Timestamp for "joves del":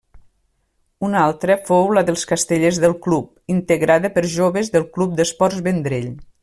4.39-4.91